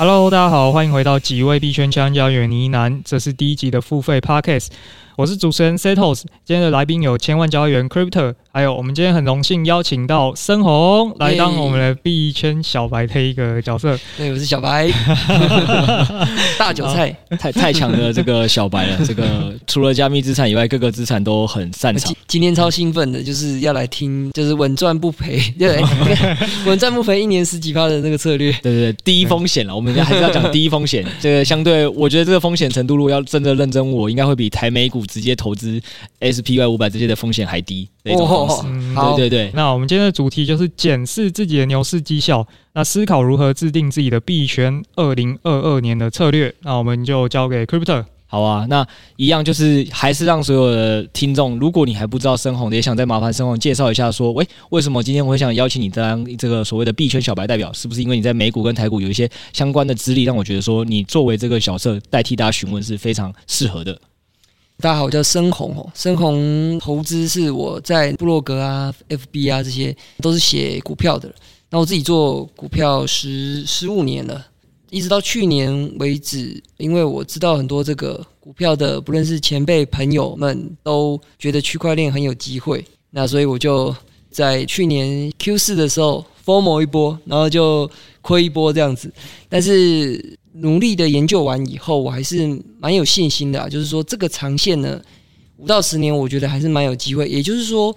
[0.00, 4.68] Hello，大家好，欢迎回到几位币圈枪家远呢喃，这是第一集的付费 Podcast，
[5.18, 8.32] 我是主持人 Setos，今天的来宾有千万交易员 Crypto。
[8.52, 13.98] 还有，我们今天很荣幸邀请到森红来当我们的币圈小白的一个角色。
[14.16, 14.88] 对，我是小白，
[16.56, 18.98] 大韭菜，太太强的这个小白了。
[19.04, 22.14] 这个除了加密资产以外，各个资产都很擅长。
[22.28, 25.80] 今天超兴奋的，就是要来听，就是稳赚不赔，对，
[26.64, 28.52] 稳赚不赔，一年十几趴的那个策略。
[28.62, 31.04] 对对对，低风险了，我们还是要讲低风险。
[31.20, 35.80] 这个相对，我觉得这个风险程度，如果要真的认真，我应该会比台美股直接投资
[36.20, 37.88] SPY 五百这些的风险还低。
[38.04, 39.50] 哦，嗯，好，对对对。
[39.54, 46.54] 那我们今天的主题就是检视自己的牛市绩效，那思考如何制定自己的币圈二零二二年的策略。
[46.60, 48.04] 那我们就交给 Crypto。
[48.30, 57.72] 好啊，那一样就是还是让所有的听众，如果你还不知道深红的，也想再麻烦深红介绍一下，说，喂，为什么今天我会想邀请你当这个所谓的币圈小白代表？
[57.72, 63.98] 是不是因为你在美股跟台股有一些相关的资历，让我觉得说你作为这个小社代替大家询问是非常适合的？
[64.80, 65.90] 大家好，我叫森鸿哦。
[65.92, 71.28] 森鸿投资是我在布洛格啊、FB 啊这些都是写股票的。
[71.68, 74.46] 那我自己做股票十十五年了，
[74.90, 83.92] 一直到去年为止，因为我知道很多这个股票的，不论是前辈朋友们都觉得区块链很有机会，那所以我就
[84.30, 87.90] 在去年 Q 四的时候 FOMO 一波，然后就
[88.22, 89.12] 亏一波这样子，
[89.48, 90.38] 但是。
[90.60, 93.68] 努力的研究完以后，我还是蛮有信心的啊。
[93.68, 95.00] 就是说，这个长线呢，
[95.56, 97.28] 五到十年，我觉得还是蛮有机会。
[97.28, 97.94] 也就是说，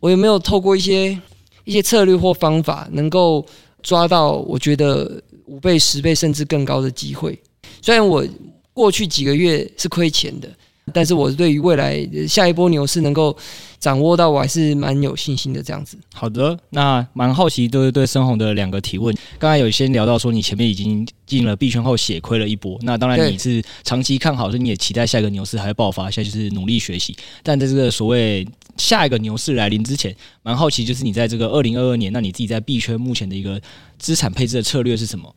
[0.00, 1.18] 我有没有透过一些
[1.64, 3.44] 一些策略或方法，能够
[3.82, 7.38] 抓到我觉得五倍、十倍甚至更高的机会？
[7.82, 8.24] 虽然我
[8.72, 10.48] 过去几个月是亏钱的。
[10.92, 13.34] 但是我对于未来下一波牛市能够
[13.80, 15.62] 掌握到，我还是蛮有信心的。
[15.62, 15.96] 这样子。
[16.12, 19.16] 好的，那蛮好奇，对对深红的两个提问。
[19.38, 22.78] 刚才有先聊到说，你前面已经进了币圈后血亏了一波。
[22.82, 26.10] 那当然你是长期看好，所以你也期待下一个牛市还会爆发。
[26.10, 27.16] 现在就是努力学习。
[27.42, 33.58] 但在这个所谓下一个牛市来临之前，蛮好奇，就是你在这个二零二二年，那你自己在币圈目前的一个
[33.98, 35.34] 资产配置的策略是什么？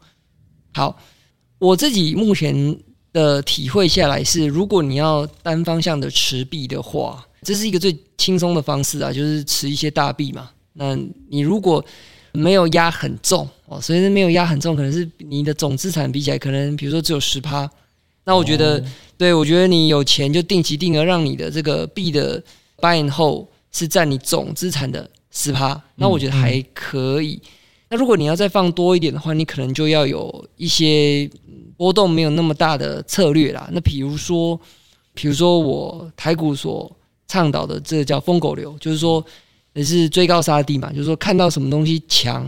[0.74, 1.00] 好，
[1.58, 2.78] 我自己目前。
[3.18, 10.52] 的体会下来是，如果你要单方向的持币的话，这是一个最轻松的方式啊，就是持一些大币嘛。
[10.74, 10.96] 那
[11.28, 11.84] 你如果
[12.32, 17.68] 没有压很重哦，所以没有压很重，可能是你的总资产比起来，可能比如说只有十趴。
[18.24, 18.84] 那我觉得，
[19.18, 22.44] 对我觉得你有钱就定期定额，让你的这个币的
[22.78, 27.42] buy 后是占你总资产的十趴，那我觉得还可以。
[27.90, 31.30] 那如果你要再放多一点的话，你可能就要有一些
[31.78, 33.70] 波动没有那么大的策略啦。
[33.72, 34.60] 那比如说，
[35.14, 36.92] 比如说我台股所
[37.30, 39.24] 倡导的这叫疯狗流，就是说
[39.74, 42.46] 也是追高杀低嘛，就是说看到什么东西强，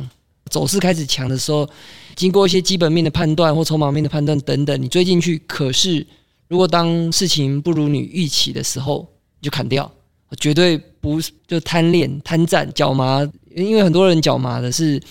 [0.50, 1.69] 走势开始强的时候，
[2.16, 5.38] 经过一些基本面的判断或筹码面的判断等等，你追进去。
[5.47, 6.06] 可是
[6.50, 9.07] 如果当事情不如你预期的时候，
[9.39, 9.89] 你就砍掉，
[10.38, 13.25] 绝对不是就贪恋贪占脚麻，
[13.56, 15.01] 因为很多人脚麻的是。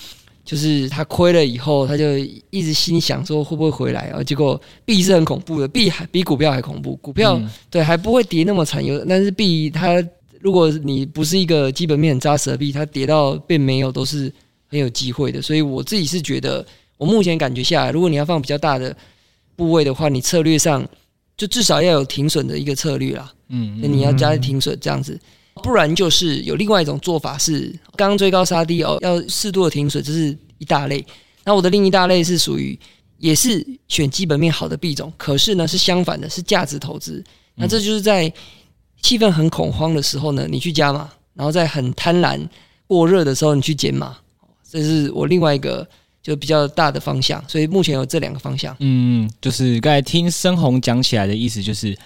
[0.49, 2.17] 就是他亏了以后，他就
[2.49, 4.23] 一直心想说会不会回来啊？
[4.23, 6.95] 结果币是很恐怖的，币还比股票还恐怖。
[6.95, 10.03] 股票、嗯、对还不会跌那么惨，有但是币它
[10.41, 14.33] 如果你不是一个基本面很扎实的币，它跌到变没有都是
[14.65, 15.39] 很有机会的。
[15.39, 16.65] 所以我自己是觉得，
[16.97, 18.97] 我目前感觉下来，如果你要放比较大的
[19.55, 20.83] 部位的话，你策略上
[21.37, 23.31] 就至少要有停损的一个策略啦。
[23.49, 25.19] 嗯，那你要加停损这样子。
[25.63, 31.05] 不然就是有另外一种做法是，刚刚追高杀低哦，要适度的停损，这是一大类。
[31.43, 32.77] 那我的另一大类是属于
[33.17, 37.23] 也是选基本面好的币种，可是呢是相反的，是价值投资。
[37.55, 38.31] 那这就是在
[39.01, 42.39] 气氛很恐慌的时候呢，你去加码；然后在很贪婪
[42.87, 44.15] 过热的时候，你去减码。
[44.69, 45.87] 这是我另外一个
[46.21, 47.43] 就比较大的方向。
[47.47, 48.75] 所以目前有这两个方向。
[48.79, 51.97] 嗯，就是刚才听深红讲起来的意思就是。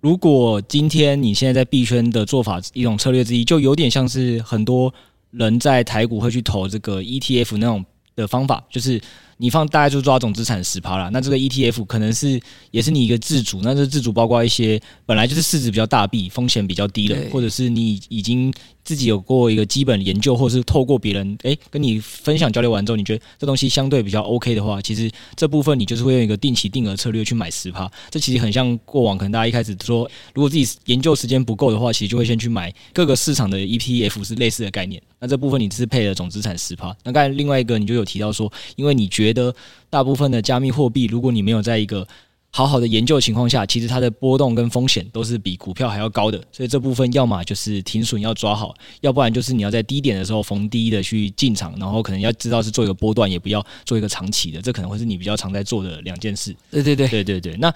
[0.00, 4.92] 如果今天你现在在币圈的做法一种策略之一，就有点像是很多
[5.30, 7.84] 人在台股会去投这个 ETF 那种
[8.14, 9.00] 的方法，就是
[9.36, 11.10] 你放大概就抓总资产十趴啦。
[11.12, 12.40] 那这个 ETF 可能是
[12.70, 18.52] 也是你一个自主，那这自主包括一些本来就是市值比较大币，风险比较低的，或者是你已经。
[18.86, 27.90] 自己有过一个基本研究，或者是透过别人诶跟你分享交流完之后，你觉得这东西相对比较 OK 的话，其实这部分你就是会用一个定期定额策略去买十趴。
[28.12, 35.02] 这其实很像过往可能大家一开始说，如果自己研究时间不够的话，其实就会先去买各个市场的 ETF 是类似的概念。
[35.18, 36.96] 那这部分你是配了总资产十趴。
[37.02, 39.54] 那刚才另外一个你就有提到说，因为你觉得
[39.88, 42.06] 大部分的加密货币，如果你没有在一个
[42.50, 46.42] 好好的研究的情况下，其实它的波动跟风险都是比股票还要高的。
[46.50, 54.62] 所以这部分要么就是停损要抓好，要不然就是你要在低点的时候逢低的去进场，然后可能要知道是做一个波段，也不要做一个长期的。
[54.62, 56.56] 这可能会是你比较常在做的两件事。
[56.70, 57.56] 对对对对对对。
[57.56, 57.72] 那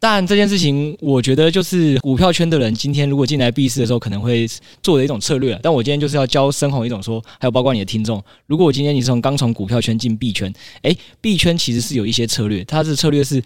[0.00, 4.46] 但这件事情，我觉得就是股票圈的人今天如果进来币市的时候，可能会
[4.82, 5.58] 做的一种策略。
[5.62, 10.52] 但我今天就是要教深红一种说，还有包括你的听众，如果我今天你是从刚从股票圈进币圈，
[10.82, 13.42] 诶，币圈其实是有一些策略，它的策略是。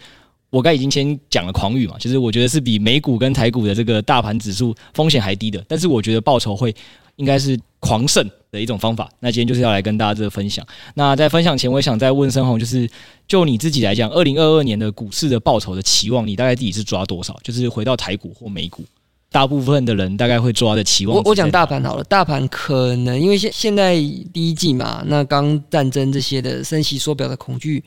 [0.51, 6.75] 我刚已经先讲了狂语嘛，就是我觉得是比美股跟台股的这个大盘指数风险还低的，但是我觉得报酬会
[7.17, 9.11] 应该是狂胜的一种方法。
[9.21, 10.67] 那今天就是要来跟大家这个分享。
[10.95, 12.89] 那在分享前，我也想再问申红，就是
[13.27, 17.39] 就你自己来讲，二零二二年的股市的报酬的期望，你大概自己是抓多少？
[17.43, 18.85] 就是回到台股或美股，
[19.31, 21.17] 大部分的人大概会抓的期望。
[21.17, 23.95] 我我讲大盘好了，大盘可能因为现现在
[24.33, 27.83] 第一季嘛，那刚战争这些的升息缩表的恐惧，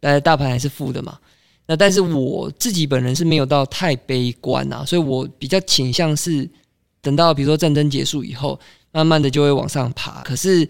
[0.00, 1.18] 呃，大盘还是负的嘛。
[1.66, 6.48] 那但是我自己本人是没有到太悲观啊，所以我比较倾向是
[7.02, 8.58] 等到比如说战争结束以后，
[8.92, 10.66] 慢慢的就会往上爬，可是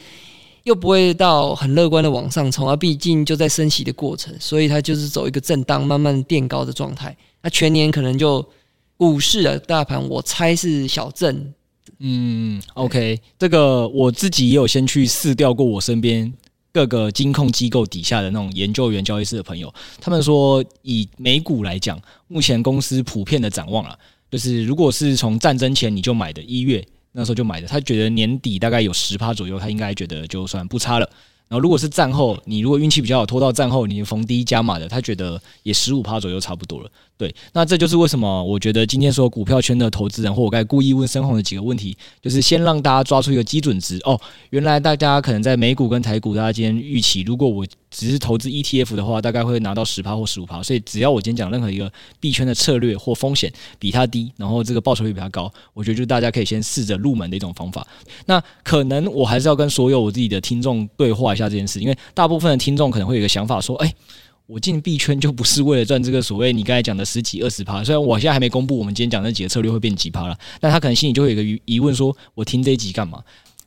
[0.64, 7.17] 又不会到很乐观的往上冲啊，毕竟就在升息的过程，所以它就是走一个震荡，慢慢垫高的状态。
[7.43, 8.44] 那全年可能就
[8.96, 11.52] 股市啊，大盘我猜是小震。
[11.99, 16.32] 嗯，OK，这个我自己也有先去试调过我身边。
[16.75, 19.70] 各个金控机构底下的那种研究员、交易师的朋友，
[20.00, 23.94] 他们说，以美股来讲，目前公司普遍的展望啊，
[24.32, 26.82] 就是如果是从战争前你就买的，一月
[27.12, 31.06] 那时候就买的，他觉得年底大概有十趴左右，他应该觉得就算不差了。
[31.49, 36.90] 然后如果是战后，你如果运气比较好，拖到战后你逢低加码的，他觉得也十五趴左右差不多了。
[37.23, 44.21] 对，那这就是为什么我觉得今天说股票圈的投资人，或我该故意问深红的几个问题，就是先让大家抓出一个基准值哦。
[44.51, 50.61] 原来大家可能在美股跟台股，大家今天预期，如果我只是投资 ETF 的话，大概会拿到十趴或十五趴。
[50.65, 57.87] 所以只要我今天讲任何一个币圈的策略或风险比它低，然后这个报酬率比它高，我觉得就大家可以先试着入门的一种方法。
[58.27, 63.95] 那可能我还是要跟所有我自己的听众对话一下这件事，因为大部分的听众可能会有一个想法说，哎。
[64.53, 73.23] 我进币圈就不是为了赚这个所谓你刚才讲的十几二十趴，虽然我现在还没公布我们今天讲的那几个策略会变几趴了，但他可能心里就会有一个疑问：说我听这一集干嘛？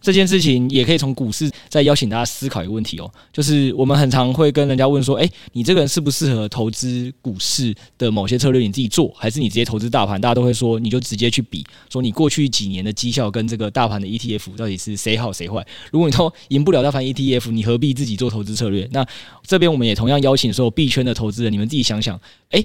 [0.06, 8.62] 这件事情也可以从股市再邀请大家思考一个问题哦，就是我们很常会跟人家问说，诶，你这个人适不适合投资股市的某些策略？
[8.62, 10.22] 你自己做，还是你直接投资大盘？
[10.22, 15.66] 大家都会说，你就直接去比，说你过去几年的绩效跟这个大盘的 ETF 到底是谁好谁坏？
[15.92, 18.88] 如果你都赢不了大盘 ETF，你何必自己做投资策略？
[18.92, 19.04] 那
[19.44, 22.20] 这边我们也同样邀请所有币圈的投资人，你们自己想想，
[22.52, 22.64] 诶。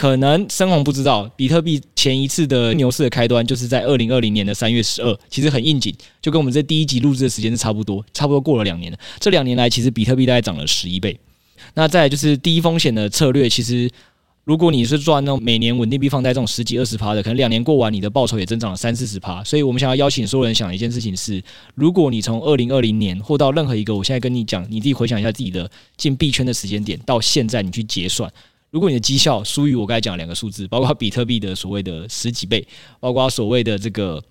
[0.00, 8.98] 可能生红不知道，比特币前一次的牛市的开端就是在二零二零年的三月十二，其实很应景，就跟我们这第一集录制的时间是差不多，差不多过了两年了。
[9.18, 11.20] 这两年来，其实比特币大概涨了十一倍。
[11.74, 13.90] 那再就是低风险的策略，其实
[14.44, 19.44] 如果你是赚那种每年稳定币放在这种十几二十趴的，可能两年过完，你的报酬也增长了三四十趴。
[19.44, 21.42] 所以我们想要邀请所有人想一件事情是，
[21.74, 28.32] 如果你从二零二零年或到任何一个，我现在跟你讲，你自己回想一下自己的进币圈的时间点，到现在你去结算。
[28.70, 32.66] 如果你的绩效输于我刚才讲的两个数字，包括比特币的所谓的十几倍，
[33.00, 34.22] 包括所谓的这个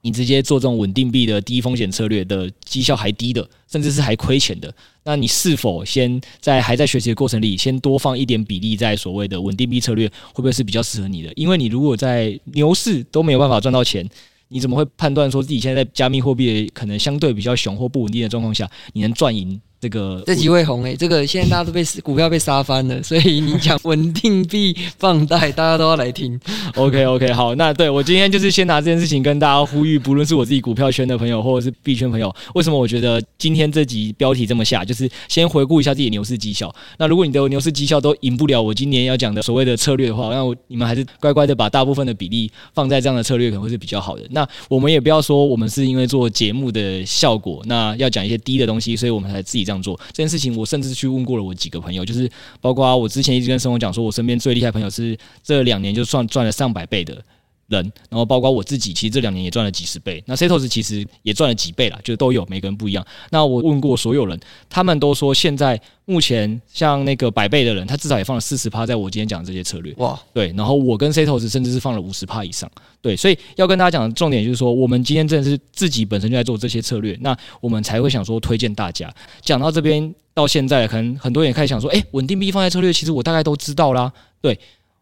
[0.00, 4.72] 你直接做这种稳定币的低风险策略的绩效还低的，甚至是还亏钱的，
[5.04, 11.32] 那你是否先在还在学习的过程里，先多放一点比例在所谓的稳定币策略，会不会是比较适合你的？
[11.34, 14.08] 因为你如果在牛市都没有办法赚到钱，
[14.48, 19.60] 你怎么会判断说自己现在在加密货币可能相对比较熊或不稳定的状况下，你能赚赢？
[19.80, 26.38] 这个这几位红诶、欸，这个现在大家都被股票被杀翻了，所以你讲稳定币放贷，大家都要来听。
[26.76, 36.74] OK OK，好，那对我今天就是先拿这件事情跟大家呼吁，不论是我自己股票圈的朋友，或者是币圈朋友，为什么我觉得今天这集标题这么下，就是先回顾一下自己的牛市绩效。
[36.98, 44.22] 那如果你的牛市绩效都赢不了我今年要讲的所谓的策略的话，那我你们还是乖乖的把大部分的比例放在这样的策略，可能会是比较好的。
[44.30, 49.94] 那我们也不要说我们是因为做节目的效果，那要讲一些低的东西，所以我们才自己这样做。
[50.12, 52.30] 这件事情，我甚至去问过了我几个朋友，就是
[52.60, 57.22] 包括我之前一直跟生活讲说，我身边最厉害朋友是这两年就算赚了上百倍的
[57.68, 60.22] 人，然后包括我自己，其实这两年也赚了几十倍。
[60.26, 63.04] 那 Setos 其实也赚了几倍啦，就都有，每个人不一样。
[63.30, 69.92] 那我问过所有人，他们都说现在目前像那个百倍的人，他至少也放了四十趴在我今天讲的这些策略。
[69.98, 72.70] 哇，对，然后我跟 Setos 甚至是放了五十趴以上。
[73.02, 79.12] 对，所以要跟大家讲的重点就是说，我们今天真的是自己本身就在做这些策略，那我们才会想说推荐大家。
[79.40, 84.12] 讲到这边到现在，可能很多人也开始想说，哎，稳定币放在策略，其实我大概都知道啦。
[84.40, 84.56] 对。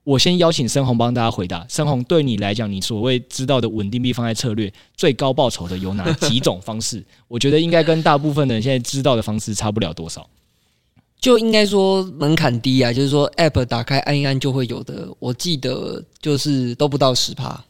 [0.05, 1.67] 我先邀请申红帮大家回答。
[1.69, 7.05] 申红，对你来讲，你所谓知道的稳定币放在策略最高报酬的有哪几种方式？
[7.27, 10.29] 我觉得应该跟大部分的人现在知道的方式差不了多少。
[11.19, 15.09] 就应该说门槛低啊，就是说 App 打开按一按就会有的。
[15.19, 17.65] 我记得就是都不到十趴，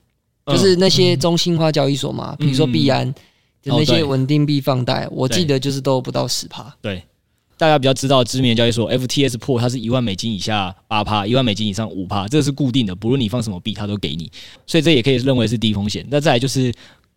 [0.46, 3.14] 嗯、就是那些中心化交易所嘛，比、嗯、如说币安，
[3.62, 6.74] 就那些稳定币放贷，哦、我记得就是都不到十趴。
[6.82, 7.00] 对，
[7.56, 14.30] 大家比较知道知名的交易所 FTS 破它是一万美金以下八趴，一万美金以上五趴，这个是固定的，不论你放什么币，它都给你，
[14.66, 16.06] 所以这也可以认为是低风险。
[16.10, 16.72] 那再来就是。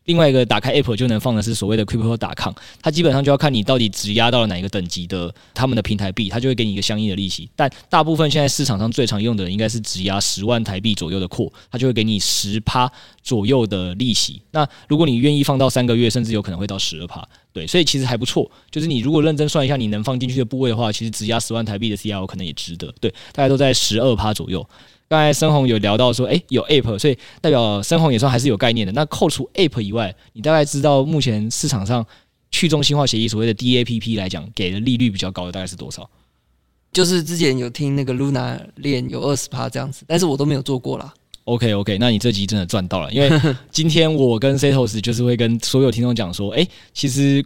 [0.08, 7.50] 另外一个打开 App 就能放的是所谓的 Crypto.com，它基本上就要看你到底质押到了哪一个等级的他们的平台币，它就会给你一个相应的利息。
[7.56, 12.90] 但大部分现在市场上最常用的应该是质押十万台币左右的扩，它就会给你十趴
[13.22, 14.42] 左右的利息。
[14.52, 18.50] 那如果你愿意放到三个月，甚至有可能会到十二趴，对，所以其实还不错。
[18.72, 24.66] 就是你如果认真算一下你能放进去的部位的话，其实质押十万台币的 CRO 可能也值得，对，大概都在十二趴左右。
[25.10, 28.92] 刚才申红有聊到说，哎，有 App，所以代表申红也算还是有概念的。
[28.94, 32.06] 那扣除 App 以外，你大概知道目前市场上
[32.52, 36.10] 去中心化协议所谓的 DAPP 来讲，给的利率比较高的大概是多少？
[36.92, 41.14] 就是之前有听那个 Luna 链有二十趴这样子，但是我都没有做过啦。
[41.46, 43.30] OK OK，那你这集真的赚到了，因为
[43.72, 47.46] 今天我跟 Setos 就是会跟所有听众讲说，哎，其实。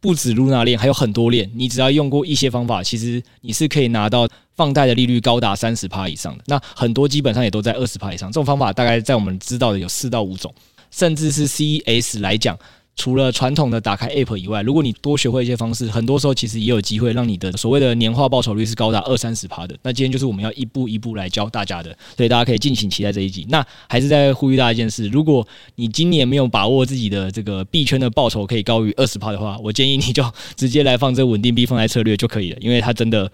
[0.00, 1.50] 不止 Luna 链，还有很多链。
[1.56, 6.42] 你只要用过一些方法，其实你是可以拿到放贷的利率高达三十趴以上的。
[6.48, 8.28] 那很多基本上也都在二十趴以上。
[8.28, 10.52] 这种方法大概在我们知道的有四到五种，
[10.90, 12.58] 甚至是 CES 来讲。
[13.00, 19.78] 除了传统的打开 App 以外，如果你多学会一些方式，很多时候其实也有机会让你的所谓的年化报酬率是高达二三十趴的。
[19.84, 23.46] 那今天就是我们要一步一步来教大家的，所以大家可以敬请期待这一集。
[23.50, 25.46] 那还是在呼吁大家一件事：如果
[25.76, 33.30] 你今年没有把握自己的这个币圈的报酬可以高于二十趴的话，我建议你就 直接来放这稳定币放贷策略就可以了，因为它真的。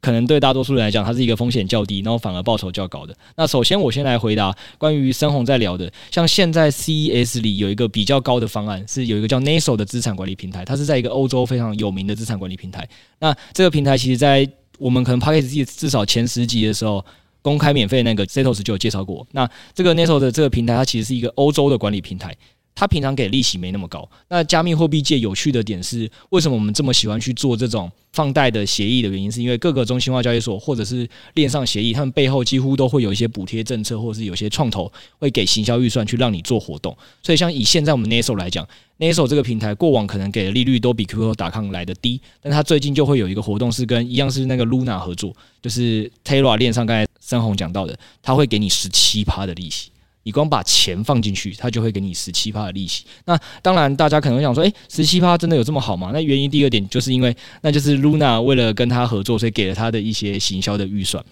[0.00, 3.14] 可能对大多数人来讲，它是一个风险较低，然后反而报酬较高的。
[3.36, 12.88] 那首先，我先来回答关于深红在聊的，像现在 CES 里有一个比较高的方案，是有一个叫 Naso 的资产管理平台，它是在一个欧洲非常有名的资产管理平台。
[13.18, 17.04] 那这个平台其实，在我们可能 Podcast 至少前十集的时候，
[17.42, 19.26] 公开免费那个 Setos 就有介绍过。
[19.32, 22.36] 那这个 Naso 的这个平台，它其实是一个欧洲的管理平台。
[22.78, 24.08] 它平常给利息没那么高。
[24.28, 36.96] 那加密货币界有趣的点是，为什么我们这么喜欢去做这种放贷的协议的原因，是因为各个中心化交易所或者是链上协议，他们背后几乎都会有一些补贴政策，或者是有些创投会给行销预算去让你做活动。
[37.20, 38.64] 所以，像以现在我们 Naso 来讲
[39.00, 49.90] ，Naso 这个平台过往可能给的利率都比 Crypto.com 来的低，但它最近就会有一个活动是跟一样是那个 Luna 合作，就是 Terra 链上刚才森宏讲到的，他会给你十七趴的利息。
[50.28, 53.02] 你光把钱放进去，他就会给你十七趴的利息。
[53.24, 56.10] 那当然，大家可能会想说，诶，十七趴真的有这么好吗？
[56.12, 61.24] 那原因第二点就是因为，那就是 Luna 为了跟他合作，所以给了他的一些行销的预算。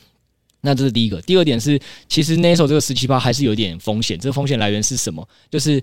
[0.63, 1.21] 那这是第一个。
[1.21, 4.19] 第二点是，其实 Naso 这个十七趴还是有点风险。
[4.19, 5.29] 这个风险来源是什么？
[5.51, 5.79] 就是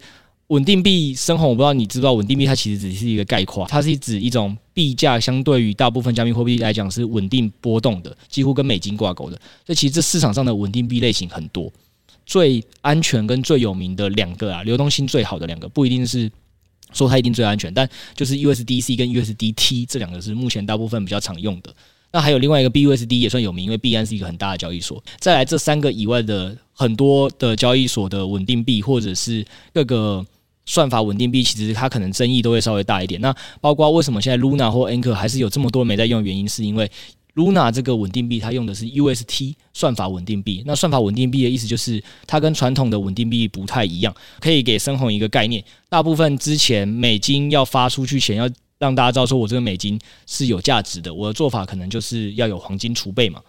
[0.48, 9.38] 稳定币森宏，我不知道你知不知道，稳定币它其实只是一个概括，它是指一种币价相对于大部分加密货币来讲是稳定波动的，几乎跟美金挂钩的。
[9.68, 11.72] 所以其实这市场上的稳定币类型很多。
[12.34, 16.32] 最安全跟最有名的两个啊，流动性最好的两个，不一定是
[16.92, 21.72] 说它一定最安全，但就是 USDC 跟 USDT 这两个是目前大部分比较常用的。
[22.12, 25.00] 那还有另外一个 BUSD 也算有名，因为币安是一个很大的交易所。
[25.20, 30.26] 再来这三个以外的很多的交易所的稳定币，或者是各个
[30.66, 33.22] 算法稳定币，其实它可能争议都会稍微大一点。
[33.22, 36.90] 那包括为什么现在 Luna 或 Anchor 还是有这么多没在用，原因是因为。
[37.36, 40.64] Luna 这个稳定币，它用的是 UST 算法稳定币。
[40.66, 44.16] 那算法稳定币的意思就是，它跟传统的稳定币不太一样。
[44.40, 51.14] 可以给深红一个概念，大部分之前美金要发出去前，要让大家知道说我这个美金是有价值的。
[51.14, 53.42] 我的做法可能就是要有黄金储备嘛。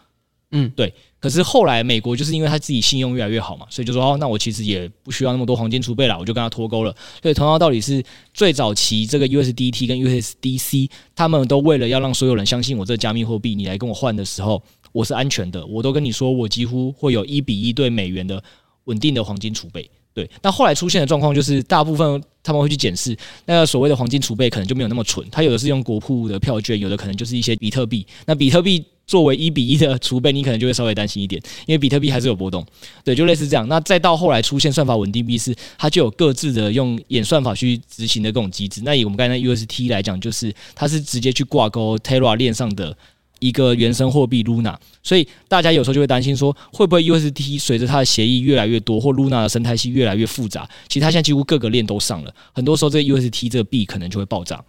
[0.54, 0.92] 嗯，对。
[1.20, 6.94] 可是后来美国就是因为他自己信用越来越好嘛，所以就说哦，那我其实也不需要那么多黄金储备了，我就跟他脱钩了。
[7.22, 18.42] 所以同样道理是，最早期这个 USDT 跟 USDC，他们都为了要让所有人相信我这个加密货币，你来跟我换的时候，我是安全的，我都跟你说，我几乎会有一比一对美元的
[18.84, 19.90] 稳定的黄金储备。
[20.12, 25.28] 对，那后来出现的状况就是，大部分他们会去检视那个所谓的黄金储备，可能就没有那么纯。
[25.30, 28.06] 他有的是用国库的票券，有的可能就是一些比特币。
[28.24, 32.64] 那比特币作为一比一的储备，你可能就会稍微担心一点，因为比特币还是有波动。
[33.04, 33.66] 对，就类似这样。
[33.68, 38.80] 那再到后来出现算法稳定币，是它就有各自的用演算法去执行的各种机制。
[38.84, 42.96] 那以我们刚才 UST 来讲，就是它是直接去挂钩 Terra 链上的。
[43.40, 54.64] 一个原生货币 Luna，所以大家有时候就会担心说，会不会 UST 随着它的协议越来越多，或 Luna 的生态系越来越复杂，其实它现在几乎各个链都上了，很多时候这个 UST 这个币可能就会爆炸。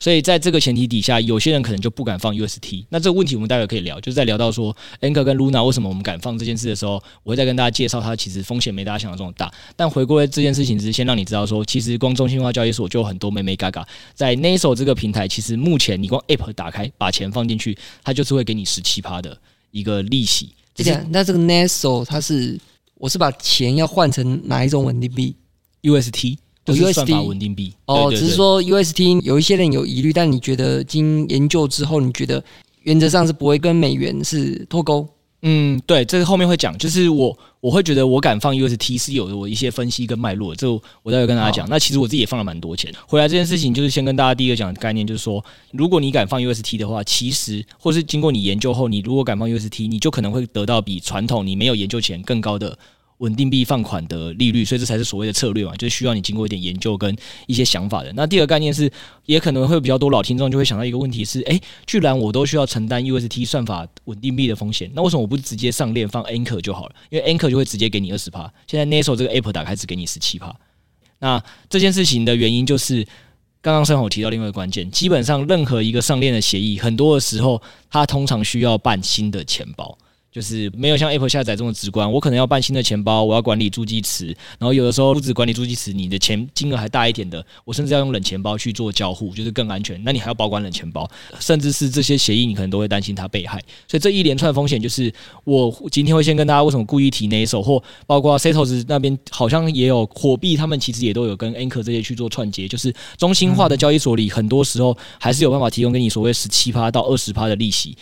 [0.00, 2.84] 所以在这个前提底下，有些人可能就不敢放 UST。
[2.88, 9.52] 那这个问题我们待会可以聊，就是在聊到说 Anchor 跟 Luna 为什么我们敢放这件事的时候，我会再跟大家介绍它其实风险没大家想的这么大。
[9.76, 13.86] 但回归这件事情，只是先让你知道说，其实光中心化交易所就有很多眉眉角角。
[14.14, 19.38] 在 Naso 这个平台，其实目前你光 App 打开，把钱放进去，它就是会给你十七趴的
[19.70, 20.50] 一个利息。
[20.74, 22.58] 这样，那这个 Naso 它是，
[22.94, 25.34] 我是把钱要换成哪一种稳定币
[25.82, 26.38] ？UST。
[26.74, 32.42] 就是算法稳定币哦，只是说 UST 有一些人有疑虑，但你觉得经研究之后，你觉得
[32.82, 35.08] 原则上是不会跟美元是脱钩？
[35.42, 36.76] 嗯，对，这个后面会讲。
[36.78, 40.68] 就是我我会觉得我敢放 UST 是有我一些分析跟脉络，这
[41.04, 41.68] 我待会跟大家讲。
[41.68, 42.92] 那其实我自己也放了蛮多钱。
[43.06, 52.76] 回来这件事情，就是先跟大家第一个讲的概念，就是说，如果你敢放 UST 的话，其实或是经过你研究后，你如果敢放 UST，你就可能会得到比传统你没有研究前更高的。
[53.18, 58.12] 稳定币放款的利率，所以这才是所谓的策略嘛，就是需要你经过一点研究跟一些想法的。
[58.14, 58.90] 那第二个概念是，
[59.26, 66.94] 也可能会比较多老听众就会想到一个问题是：诶，居然我都需要承担 UST 算法稳定币的风险，那为什么我不直接上链放 Anchor 就好了？
[67.10, 70.54] 因为 Anchor 就会直接给你二十趴，现在 Naso 这个 App 打开只给你十七趴。
[71.18, 73.04] 那这件事情的原因就是，
[73.60, 77.60] 刚刚生活提到另外一个关键，基本上任何一个上链的协议，很多的时候
[77.90, 79.98] 它通常需要办新的钱包。
[80.30, 84.26] 就是没有像 Apple 下载这么直观，我可能要办新的钱包，我要管理助记词，
[84.58, 90.00] 然后有的时候不止管理助记词，你的钱金额还大一点的，我甚至要用冷钱包去做交互，就是更安全。
[90.04, 91.08] 那你还要保管冷钱包，
[91.40, 93.58] 甚至是这些协议，你可能都会担心它被害。
[93.88, 95.12] 所以这一连串风险，就是
[95.44, 107.96] 我今天会先跟大家为什么故意提 Naso 或包括 Setos 那边好像也有火币，他们其实也都有跟 Anchor 这些去做串接，就是中心化的交易所里，很多时候还是有办法提供给你所谓十七趴到二十趴的利息。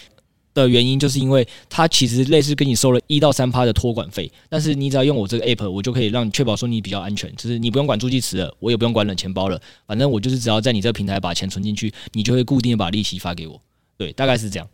[0.62, 13.60] 的原因就是因为它其实类似跟你收了一到三趴的托管费，但是你只要用我这个 app，我就可以让你确保说你比较安全，就是你不用管助记词了，我也不用管冷钱包了，反正我就是只要在你这个平台把钱存进去，你就会固定的把利息发给我。
[13.96, 14.68] 对，大概是这样。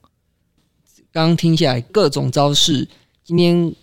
[1.13, 2.89] 刚刚听起来各种招式，
[3.25, 3.75] 今天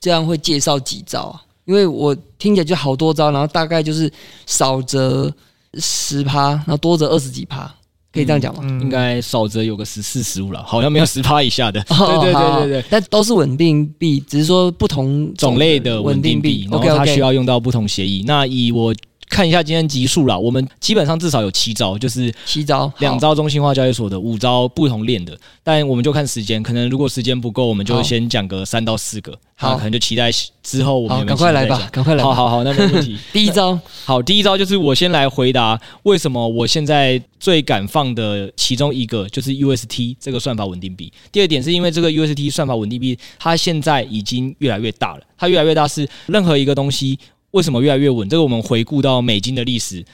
[0.00, 1.44] 这样会介绍几招啊？
[1.64, 4.12] 因为我听起来就好多招，然后大概就是
[4.46, 5.32] 少则
[5.74, 7.72] 十趴，然后多则二十几趴。
[8.12, 8.60] 可以这样讲吗？
[8.64, 11.80] 嗯、应该少则有个十四十五了，好像没有 十趴以下的。
[11.88, 18.22] 哦、对对对对对，但都是稳定币，只是说不同种类的稳定币，然后它需要用到不同协议。
[18.26, 18.94] 那以我。
[19.32, 25.34] 看一下今天集数啦，我们基本上至少有七招，就是七招，两招中心化交易所的，五招不同链的。
[25.64, 29.32] 但我们就看时间，可能如果时间不够，我们就先讲个三到四个。
[29.54, 30.30] 好，可能就期待
[30.62, 32.22] 之后我们赶快来吧，赶快来。
[32.22, 33.16] 好好好，那没问题。
[33.32, 41.10] 第一招，好，第一招就是我先来回答为什么我现在最敢放的其中一个就是 UST 这个算法稳定币。
[41.30, 47.18] 第二点是因为这个 UST 算法稳定币，它现在已经越来越大了，它越来越大是任何一个东西。
[47.52, 48.28] 为什么越来越稳？
[48.28, 50.04] 这个我们回顾到美金的历史，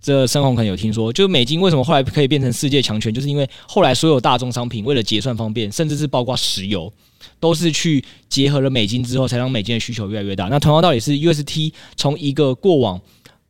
[0.00, 6.92] 这深红可能有听说，就是美金为什么后来可以变成世界强权，就是因为后来所有大宗商品为了结算方便，甚至是包括石油，
[7.38, 10.46] 都是去结合了美金之后，才让美金的需求越来越大。
[10.46, 13.00] 那同样道理是，UST 从一个过往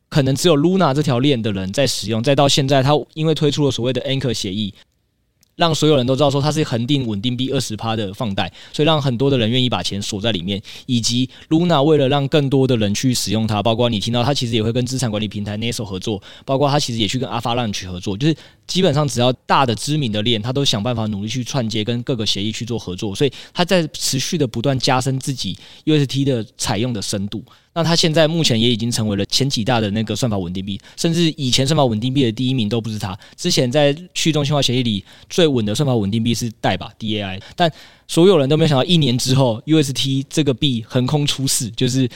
[0.09, 4.73] 可能只有 Luna 这条链的人在使用，再到现在，它因为推出了所谓的 Anchor 协议。
[5.61, 10.59] 让所有人都知道说它是恒定稳定币二十趴的放贷，所以让很多的人愿意把钱锁在里面。
[10.87, 27.43] 以及 Luna 为了让更多的人去使用它，包括你听到它其实也会跟资产管理平台 Naso 合作，包括它其实也去跟 Avalanche 合作，就是基本上只要大的知名的链，它都想办法努力去串接跟各个协议去做合作，所以它在持续的不断加深自己 UST 的采用的深度。
[27.73, 33.17] 那它现在目前也已经成为了前几大的那个算法稳定币，甚至以前算法稳定币的第一名都不是它。
[33.37, 37.71] 之前在去中心化协议里最稳的算法稳定币是代吧 DAI，但
[38.07, 42.09] 所有人都没有想到，一年之后 UST 这个币横空出世，就是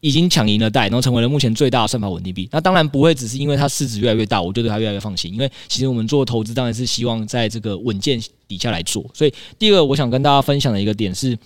[0.00, 2.46] 已经抢赢了代，然后成为了目前最大的算法稳定币。
[2.52, 9.04] 那当然不会只是因为它市值越来越大，我就对它越来越放心，因为其实我们做投资当然是希望在这个稳健底下来做。
[9.14, 11.38] 所以第二个我想跟大家分享的一个点是。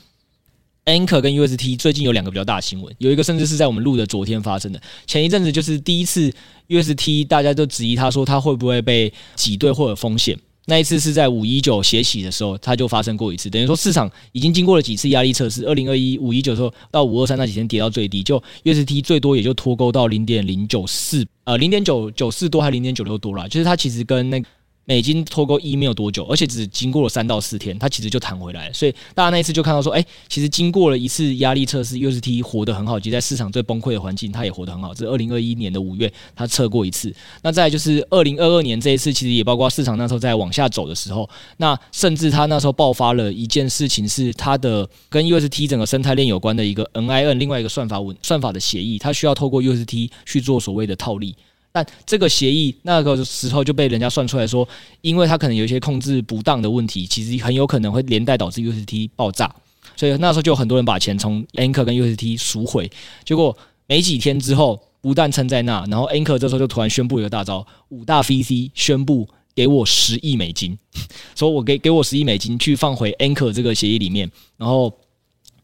[0.84, 4.80] Anchor 跟 UST 最近有两个比较大的新闻，有一个甚至是在我们录的昨天发生的。
[5.06, 6.32] 前一阵子就是第一次
[6.68, 10.36] UST，大家都质疑他说他会不会被挤兑或者风险。
[10.66, 13.50] 那一次是在五一九血洗的时候，它就发生过一次。
[13.50, 24.42] 等于说市场已经经过了几次压力测试，二零二一五一九的时候到五二三那几天跌到最低，就 UST 最多也就脱钩到零点零九四，呃，零点九九四多还零点九六多啦，就是它其实跟那。
[24.84, 28.72] 美金脱钩一没有多久，而且只经过了三到四天，它其实就弹回来。
[28.72, 34.92] 所以大家那一次就看到说，哎、其实经过了一次压力测试，UST 活得很好，即在市场最崩溃的环境，它也活得很好。
[34.92, 37.14] 这是二零二一年的五月，它测过一次。
[37.42, 51.36] 那再就是二零二二年这一次，其实也包括市场那时候在往下走的时候，那甚至它那时候爆发了一件事情，是它的跟 UST 整个生态链有关的一个 NIN，另外一个算法稳算法的协议，它需要透过 UST 去做所谓的套利。
[51.72, 54.68] 但这个协议那个时候就被人家算出来说，
[55.00, 59.50] 因为它可能有一些控制不当的问题，其实很有可能会连带导致 UST 爆炸。
[59.96, 62.90] 所以那时候就有很多人把钱从 Anchor 跟 UST 赎回。
[63.24, 63.56] 结果
[63.86, 70.78] 没几天之后，不但撑在那，然后 Anchor 这时候就突然宣布一个大招，五大 VC 宣布给我十亿美金，
[71.34, 74.92] 说我给给我十亿美金去放回 Anchor 这个协议里面，然后。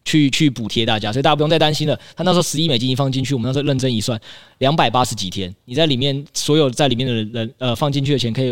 [0.09, 1.95] 去去补贴大家，所以大家不用再担心了。
[2.17, 4.19] 他那时候十亿美金一放进去，我们那时候认真一算，
[4.57, 8.51] 两百八十几天，你在里面所有在里面的人呃放进去的钱，可以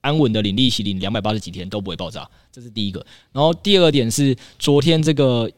[0.00, 3.04] 安稳的领利息，领两百八十几天都不会爆炸，这是第一个。
[3.32, 5.50] 然后第二点是，昨天这个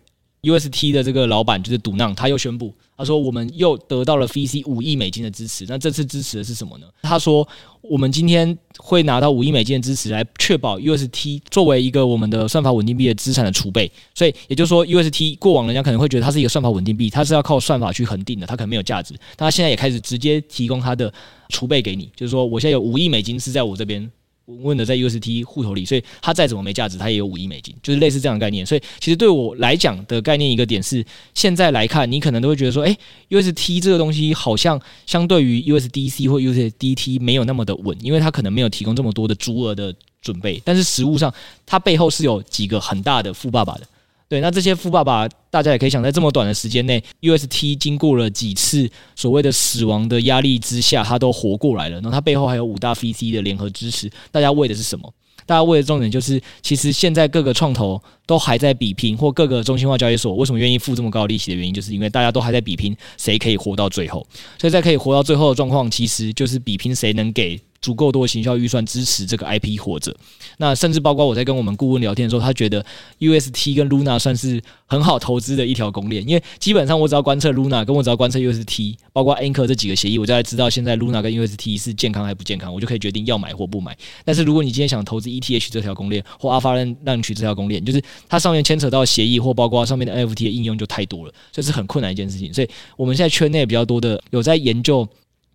[0.45, 2.73] UST 的这个老板就是赌浪，他又宣布。
[2.97, 5.65] 他说：“我们又得到了 VC 五亿美金的支持。
[5.69, 6.87] 那这次支持的是什么呢？
[7.03, 7.47] 他说，
[7.81, 13.91] 我们今天会拿到五亿美金的支持，来确保 UST 作为一个我们的算法稳定币的资产的储备。
[14.15, 19.13] 所以也就是说，UST 过往人家可能会觉得它是一个算法稳定币，它是要靠算法去恒定的，它可能没有价值。
[19.35, 21.13] 但他现在也开始直接提供它的
[21.49, 24.09] 储备给你，就是说，我现在有五亿美金是在我这边。”
[24.47, 28.65] 稳稳的在 UST 户头里，所以它再怎么没价值，它也有五亿美金，就是类似这样的概念。
[28.65, 31.05] 所以其实对我来讲的概念一个点是，
[31.35, 32.97] 现在来看，你可能都会觉得说，诶
[33.31, 40.61] ，UST 这个东西好像相对于 USDC 或 USDT 没有那么的稳，因为它可能没有提供这么多的足额的准备。
[40.65, 41.33] 但是实物上，
[41.65, 43.87] 它背后是有几个很大的富爸爸的。
[44.27, 52.01] 对，那这些富爸爸，大家也可以想，在这么短的时间内，UST 经过了几次所谓的死亡的压力之下，他都活过来了。
[52.03, 55.13] 那他背后还有五大 VC 的联合支持，大家为的是什么？
[55.47, 64.27] 大家为的重点就是，其实现在各个创投都还在比拼，或各个中心化交易所为什么愿意付这么高的利息的原因，就是因为大家都还在比拼谁可以活到最后。
[64.59, 67.61] 所以在可以活到最后的状况，其实就是比拼谁能给。
[67.85, 70.17] 足够多的行销预算支持这个 IP 活着，
[70.57, 72.83] 那甚至包括我在跟我们顾问聊天的时候，他觉得
[73.19, 83.95] UST 跟 Luna 算是很好投资的一条公链，因为基本上我只要观测 Luna，跟我只要观测 UST，包括 Anchor 这几个协议，我就来知道现在 Luna 跟 UST 是健康还不健康，我就可以决定要买或不买。
[84.25, 92.55] 但是如果你今天想投资 ETH 这条公链或 Alpha Launch 这条公链，就是它上面牵扯到协议或包括上面的 NFT 的应用就太多了，这是很困难一件事情。
[92.55, 95.07] 所以我们现在圈内比较多的有在研究。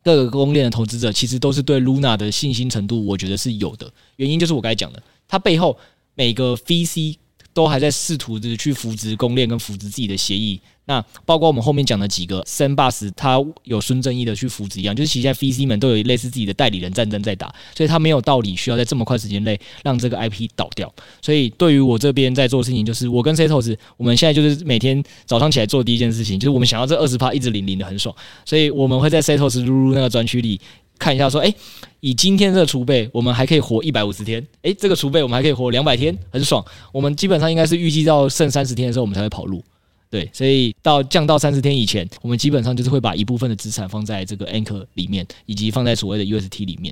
[0.03, 3.91] 各个供应链的投资者其实都是对 Luna 的信心程度，我觉得是有的。
[4.15, 5.77] 原因就是我刚才讲的，它背后
[6.15, 7.17] 每个 VC
[7.53, 10.61] 都还在试图的去扶植供应链跟扶植自己的协议。
[10.89, 20.91] 那包括我们后面讲的几个 Sandbox，他有孙正义的去扶持一样，就是其实现在 VC 们都有类似自己的代理人战争在打，所以他没有道理需要在这么快时间内让这个 IP 倒掉。
[21.21, 30.59] 所以对于我这边在做事情，就是我跟 Setos，我们现在就是每天早上起来做第一件事情，就是我们想要这二十趴一直领领的很爽，所以我们会在 Setos 噜噜那个专区里
[30.97, 31.53] 看一下，说，哎，
[31.99, 36.65] 以今天这个储备，我们还可以活一百五十天，哎，这个储备我们还可以活两百天，很爽。
[36.91, 39.63] 我们基本上应该是预计到剩三十天的时候，我们才会跑路。
[40.09, 46.91] 对，所以到降到三十天以前，我们基本上就是会把一部分的资产放在这个 Anchor 里面，以及放在所谓的 UST 里面。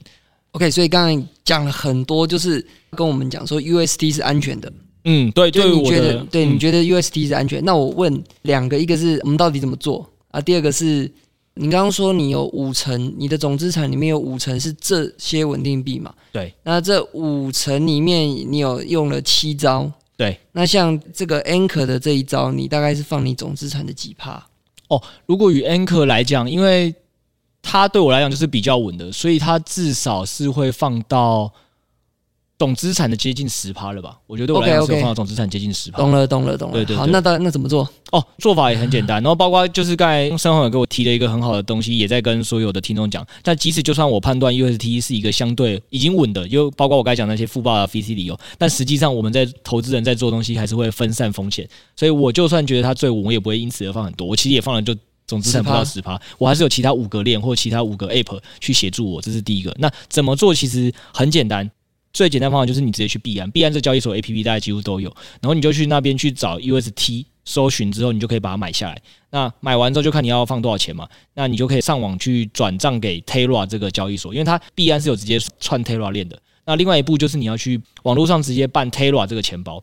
[0.51, 4.71] OK，所以刚才讲了很多，就是跟我们讲说 UST 是安全的。
[5.05, 7.63] 嗯，对，对，你觉得，嗯、对，你觉得 UST 是安全？
[7.65, 10.39] 那我问两个，一个是我们到底怎么做啊？
[10.39, 11.11] 第二个是
[11.55, 16.13] 你刚刚说你有五成，你的总资产里面有五成是这些稳定币嘛？
[16.31, 19.91] 对，那这五成里面你有用了七招。
[20.17, 24.45] 对，那像这个 Anchor 的这一招，你大概是放你总资产的几趴？
[24.89, 26.93] 哦，如果与 Anchor 来讲，因为
[27.61, 31.53] 它对我来讲就是比较稳的，所以它至少是会放到。
[32.59, 34.17] 总资产的接近十趴了吧？
[34.25, 35.99] 我觉得我来讲是放到总资产接近十趴。
[35.99, 36.73] 懂了，懂了，懂了。
[36.73, 36.97] 对对，对。
[36.97, 37.87] 好，那到那怎么做？
[38.11, 39.21] 哦，做法也很简单。
[39.21, 43.23] 然后包括就是刚才申鸿也给我提了一个很好的东西，也在跟所有的听众讲。
[43.43, 51.69] 但即使就算我判断 UST 是一个相对已经稳的，又包括我刚才讲那些富爸的 VC 理由，但实际上我们在投资人在做东西还是会分散风险。
[51.95, 54.25] 所以我就算觉得它最稳，我也不会因此而放很多。
[54.25, 54.95] 我其实也放了就
[55.27, 59.21] 总资产不到十趴，我还是有其他五个链或其他五个 App 去协助我。
[59.21, 59.71] 这是第一个。
[59.77, 60.55] 那怎么做？
[60.55, 61.69] 其实很简单。
[62.17, 65.07] 最简单方法就是你直接去币安，币安这交易所 APP 大家几乎都有，
[65.39, 68.99] 然后你就去那边去找 UST，搜寻之后你就可以把它买下来。
[69.29, 76.41] 那买完之后就看你要放多少钱嘛，那你就可以上网去转账给 Terra 这个交易所，因为它币安是有直接串 Terra 链的。
[76.65, 79.79] 那另外一步就是你要去网络上直接办 Terra 这个钱包，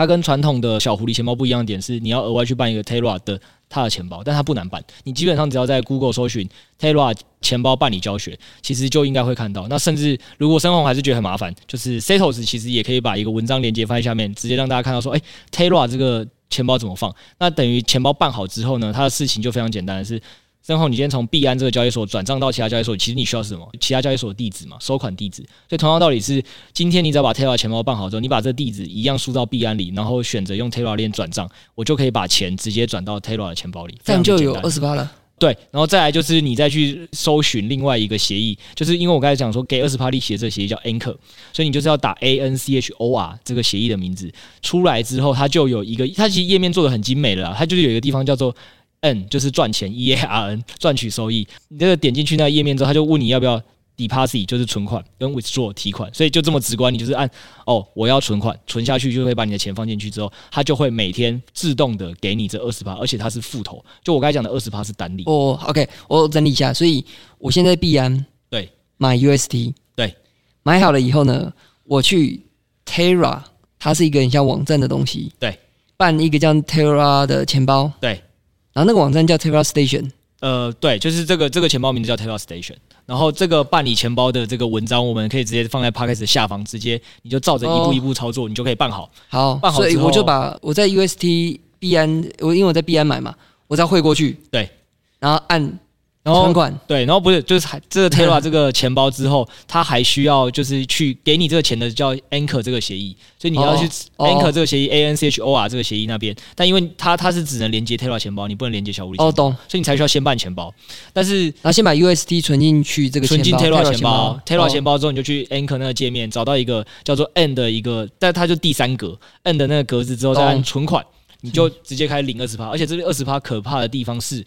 [0.00, 3.38] 它跟传统的小狐狸钱包不一样的点是，你要额外去办一个 Terra 的。
[3.72, 4.82] 他的钱包，但它不难办。
[5.04, 9.68] 你基本上只要在 Google 搜寻 Terra 钱包办理教学，其实就应该会看到。
[9.68, 15.20] 那甚至如果申鸿还是觉得很麻烦，就是 Setos 其实也可以把一个文章链接放在下面，直接让大家看到说，哎
[15.52, 17.14] ，Terra 这个钱包怎么放？
[17.38, 20.20] 那等于钱包办好之后呢，它的事情就非常简单的是。
[20.66, 23.66] 申鸿，你今天从币安这个交易所转账到其他交易所，其实你需要是什么？
[23.80, 25.42] 其他交易所的地址嘛，收款地址。
[25.68, 26.42] 所以同样道理是，
[26.72, 33.98] 今天你只要把 Terra 钱包办好之后，你把这地址一样输到币安里，然后选择用 Terra 链转账，我就可以把钱直接转到 Terra 的钱包里。
[34.04, 35.10] 这样就有二十八了。
[35.38, 41.16] 对，然后再来就是你再去搜寻另外一个协议，就是因为我刚才讲说给二十趴利息的这个协议叫 Anchor，
[41.50, 48.54] 所以你就是要打 A N C H O R 这个协议的名字出来之后，它就有一个，它其实页面做的很精美了，它就是有一个地方叫做
[49.00, 53.60] N，就是赚钱 E A R N 赚取收益，你这个点进去那个页面之后，他就问你要不要。
[53.96, 57.30] Deposit 就是存款跟 Withdraw 提款，所以就这么直观，你就是按
[57.66, 63.84] 哦，我要存款，存下去就会把你的钱放进去之后，他就会每天自动的给你这二十趴，而且它是复投。
[64.02, 65.24] 就我刚才讲的二十趴是单利。
[65.26, 67.04] 哦，OK，我整理一下，所以
[67.36, 70.16] 我现在币安对买 UST 对
[70.62, 71.52] 买好了以后呢，
[71.84, 72.40] 我去
[72.86, 73.42] Terra，
[73.78, 75.58] 它是一个很像网站的东西，对，
[75.98, 78.22] 办一个叫 Terra 的钱包，对，
[78.72, 82.76] 然后那个网站叫 Terra Station，呃，对，就是这个这个钱包名字叫 Terra Station。
[83.06, 89.10] 然后这个办理钱包的这个文章，我们可以直接放在 p a c k a g e 下方，直接你就照着一步一步操作，你就可以办好。
[89.28, 93.34] 好，办好，所以我就把我在 UST 币安，我因为我在币安买嘛，
[93.66, 94.70] 我再汇过去，对，
[95.18, 95.78] 然后按。
[96.22, 109.24] 然后存款对，然后不是就是还这个 Terra 这个钱包之后，他还需要就是去给你这个钱的叫 Anchor 这个协议，所以你要去 Anchor 这个协议 A N C H O R 这个协议那边，但因为它它是只能连接 Terra 钱包，你不能连接小狐狸。
[109.24, 109.50] 哦，懂。
[109.66, 110.72] 所以你才需要先办钱包，
[111.14, 121.02] 但是然后先把 UST 存进去这个存进 Terra 钱包，Terra 钱包之后你就去 Anchor 那个界面找到一个叫做 N 的一个，但它就第三格 N 的那个格子之后再按存款，
[121.40, 124.44] 你就直接开领二十趴，而且这边二十趴可怕的地方是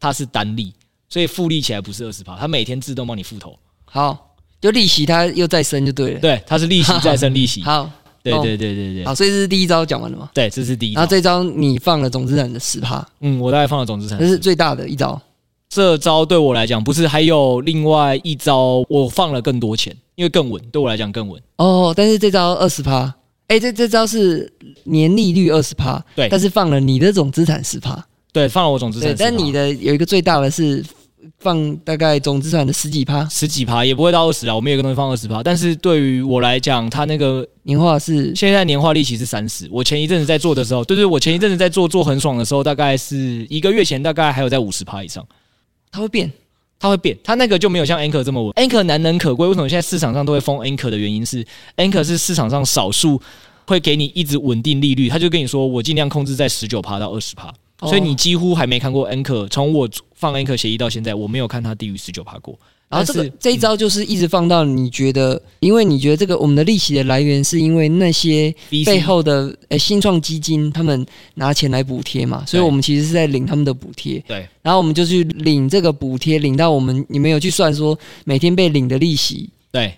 [0.00, 0.72] 它是单利。
[1.10, 3.58] 所以复利起来不是二十趴，它每天自动帮你复投。
[3.84, 6.20] 好，就利息它又再生就对了。
[6.20, 7.60] 对，它是利息再生利息。
[7.62, 7.90] 好，
[8.22, 9.04] 对对对对对。
[9.04, 10.30] 好，所以这是第一招讲完了吗？
[10.32, 11.00] 对，这是第一招。
[11.00, 13.04] 然后这招你放了总资产的十趴。
[13.22, 14.16] 嗯，我大概放了总资产。
[14.20, 15.20] 这是最大的一招。
[15.68, 21.42] 这招对我来讲不是，还有另外一招，我放了更多钱，因为更稳，对我来讲更稳。
[21.56, 23.12] 哦，但是这招二十趴，
[23.48, 24.52] 哎，这这招是
[24.84, 28.06] 年利率二十趴，对，但是放了你的总资产十趴。
[28.32, 29.08] 对，放了我总资产。
[29.08, 30.84] 对，但你的有一个最大的是。
[31.40, 34.54] 放大概总资产的十几趴，十几趴也不会到二十啊。
[34.54, 39.66] 我们有个东西放二十趴，但是对于我来讲，它那个年化是现在年化利息是三十。
[39.72, 45.26] 我前一阵子在做的时候，对对，我前一阵子在做做很爽的时候，大概是一个月前，大概还有在五十趴以上。
[45.90, 46.30] 它会变，
[46.78, 48.52] 它会变，它那个就没有像 Anchor 这么稳。
[48.52, 51.42] Anchor 难能可贵，为什么现在市场上都会封 Anchor 的原因是
[51.78, 53.20] ，Anchor 是市场上少数
[53.66, 57.50] 会给你一直稳定利率，他就跟你说，我尽量控制在十九趴到二十趴。
[57.80, 62.58] 所以你几乎还没看过 Anchor，从我放 Anchor 协议到现在，我没有看它低于十九趴过。
[62.88, 68.52] 然后这个这一招就是一直放到你觉得，因为你觉得这个我们的利息的来源是因为那些
[68.84, 74.18] 背后的呃新创基金他们拿钱来补贴嘛，所以我们其实是在领他们的补贴。
[74.26, 79.48] 对，然后我们就去领这个补贴，领到我们你没有去算说每天被领的利息。
[79.70, 79.94] 对。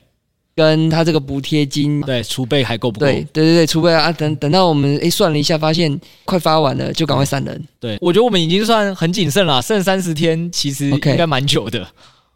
[0.55, 3.07] 跟他这个补贴金，对储备还够不够？
[3.07, 7.65] 对对对对，储备啊，等等到我们诶算了一下，发现快发完了，就赶快闪人。
[7.81, 11.87] 对，我觉得我们已经算很谨慎了，剩三十天，其实应该蛮久的，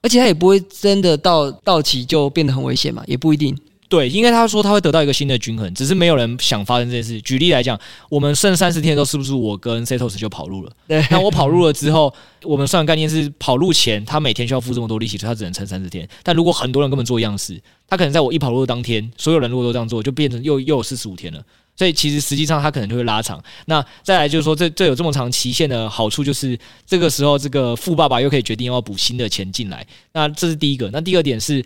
[0.03, 3.57] 而且他也不会真的到到期就变得很危险嘛，也不一定。
[3.88, 7.20] 对，应该他说他会得到一个新的均衡，只是没有人想发生这件事。
[7.20, 10.72] 举例来讲，我们剩三十天的时候，是不是我跟 Setos 就跑路了？
[10.88, 16.09] 对，那我跑路了之后，我们算的概念是跑路前他每天需要付这么多利息，所以他只能撑三十天。
[16.25, 21.40] 但如果很多人根本做一样事，他可能在我一跑路的当天，所有人如果都这样做，就变成又又有四十五天了。
[21.77, 23.40] 所以其实实际上他可能就会拉长。
[23.66, 29.87] 那再来就是说，这这有这么长期限的好处，就是这个时候这个富爸爸又可以决定要补新的钱进来。
[30.12, 30.90] 那这是第一个。
[30.92, 31.64] 那第二点是。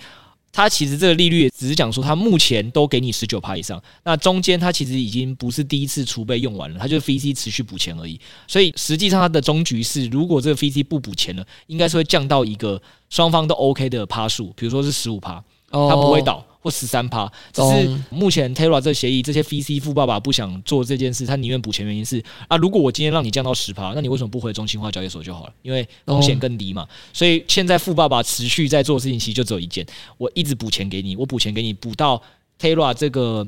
[0.53, 8.21] 它其实这个利率只是讲说，它目前都给你十九趴以上，那中间它其实已经不是第一次储备用完了，它就是 VC 持续补钱而已。
[8.49, 16.45] 所以实际上它的终局是，如果这个 VC 不补钱了，应该是会降到一个双方都 OK 的趴数，比如说是十五趴，它不会倒。
[16.61, 25.53] 或十三趴，只是目前 Terra 这协议，这些 VC 富爸爸不想做这件事，他宁愿补钱，原因是啊，如果我今天让你降到十趴，那你为什么不回中心化交易所就好了？
[25.63, 26.87] 因为风险更低嘛。
[27.13, 29.87] 所以现在富爸爸持续在做的事情，其实就只有一件，
[30.19, 32.23] 我一直补钱给你，我补钱给你，补到
[32.61, 33.47] Terra 这个。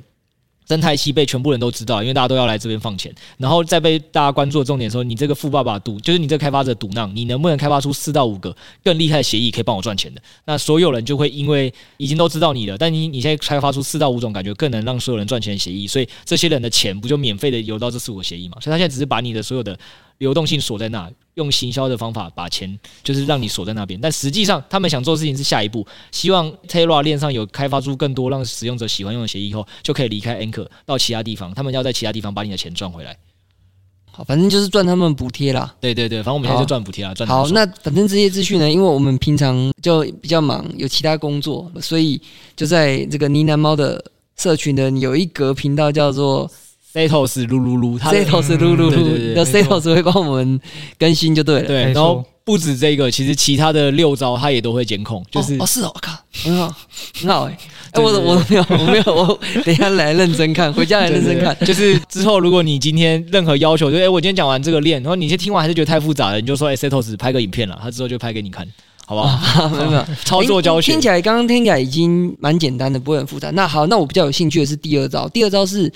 [0.68, 10.22] 生态系被全部人都知道，因为大家都要来这边放钱，然后再被大家关注的重点说，你这个富爸爸赌，就是你这个开发者赌浪，你能不能开发出四到五个更厉害的协议可以帮我赚钱的？
[10.44, 18.56] 那所有人就会因为已经都知道你了，但你你现在开发出四到五种感觉更能让所有人赚钱的协议，所以这些人的钱不就免费的游到这四五个协议嘛？
[18.60, 19.78] 所以他现在只是把你的所有的。
[20.18, 33.16] 流动性锁在那，用行销的方法把钱就是让你锁在那边，但实际上他们想做的事情是下一步，希望 Terra 链上有开发出更多让使用者喜欢用的协议以后，就可以离开 Anchor 到其他地方，他们要在其他地方把你的钱赚回来。
[34.10, 35.74] 好，反正就是赚他们补贴啦。
[35.80, 37.14] 对对对，反正我们现在就赚补贴啦。
[37.14, 42.20] 赚好，那反正这些资讯呢，因为我们平常就比较忙，有其他工作，所以
[42.54, 44.04] 就在这个呢喃猫的
[44.36, 46.50] 社群呢有一格频道叫做。
[46.92, 50.60] Setos 噜噜噜，Setos 噜噜噜，那 Setos 会帮我们
[50.98, 51.66] 更新就对了。
[51.66, 56.12] 对，然后不止这个，其实其他的六招他也都会监控，就是哦，哦是哦，我靠，
[56.44, 56.74] 很好，
[57.18, 57.58] 很好哎、
[57.94, 61.56] 我我没有， 我没有，我等一下来认真看， 回家来认真看。
[61.64, 68.66] 就是之后，如果你今天任何要求，就哎，我今天讲完这个练，然后你先听完还是觉得太复杂了，你就说哎，Setos 拍个影片了，他之后就拍给你看，
[69.06, 69.68] 好不好？
[69.74, 70.92] 没有没有，操作教学。
[70.92, 73.50] 听起来刚刚听起来已经蛮简单的，不会很复杂。
[73.52, 75.26] 那好，那我比较有兴趣的是第二招。
[75.28, 75.90] 第二招是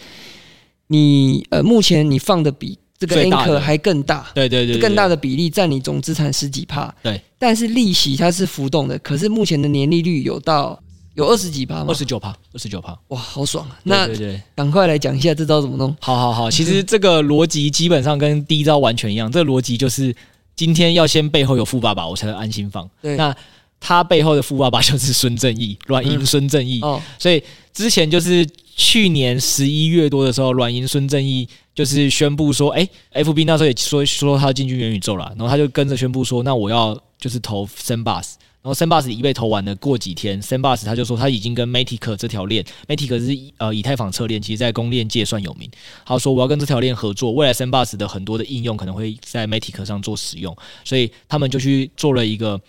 [0.87, 6.95] 你呃，目前你放的比这个 Anchor 还更大，对对对，对，更大的比例占你总资产十几趴。
[7.03, 10.81] 对，但是利息它是浮动的，可是目前的年利率有到。
[11.15, 11.87] 有二十几趴吗？
[11.89, 13.81] 二十九趴，二十九趴，哇，好爽啊！
[13.85, 14.07] 那
[14.55, 15.97] 赶快来讲一下这招怎么弄。
[15.99, 19.33] 好好好，其实 这个逻辑基本上跟第一招完全一样。
[19.33, 20.15] 这个逻辑就是
[20.55, 22.87] 今天要先背后有富爸爸，我才能安心放。
[23.01, 23.35] 对，那
[23.81, 26.81] 他背后的富爸爸就是孙正义，软银孙正义。
[26.83, 38.35] 哦，所以之前就是去年十一月多的时候，软银孙正义就是宣布说，哎，FB 那时候也说说他进军元宇宙了，然后他就跟着宣布说，那我要就是投 Sandbox。
[38.63, 45.71] 然后 Sandbox 已被投完了，过几天 Sandbox 他就说他已经跟 Matic 这条链，Matic 是呃以太坊侧链，其实在公链界算有名。
[46.05, 52.61] 他说我要跟这条链合作，未来 Sandbox 的很多的应用可能会在 Matic 上做使用，所以他们就去做了一个。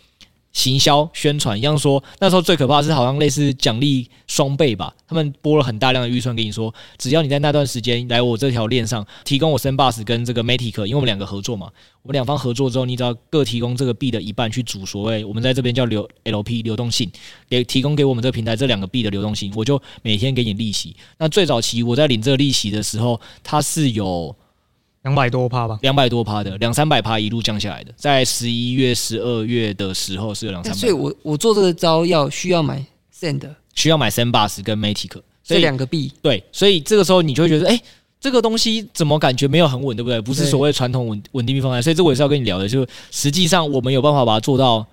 [0.57, 11.69] 行销宣传一样说，那时候最可怕的是好像类似奖励双倍吧，他们拨了很大量的预算给你说，只要你在那段时间来我这条链上提供我 Sandbox 跟这个 Matic，因为我们两个合作嘛，
[12.01, 17.07] 我们两方合作之后，你只要各提供这个币的一半去组所谓我们在这边叫流 LP 流动性，
[17.47, 20.95] 给提供给我们这个平台这两个币的流动性，我就每天给你利息。
[21.19, 24.35] 那最早期我在领这个利息的时候，它是有。
[25.03, 30.77] 两百多趴吧，两百多趴的，两三百趴一路降下来的，在十一月、十二月的时候是有两三百。
[30.77, 36.11] 所以我我做这个招要需要买 Send，需要买 Sandbox 跟 Matic 这两个币。
[36.21, 37.83] 对，所以这个时候你就会觉得，哎、欸，
[38.19, 40.19] 这个东西怎么感觉没有很稳，对不对？
[40.19, 41.81] 不是所谓传统稳稳定币放贷。
[41.81, 44.85] 所以这我也是要跟你聊的，就实际上我们有办法把它做到